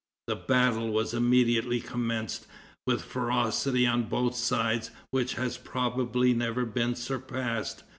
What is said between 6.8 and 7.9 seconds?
surpassed.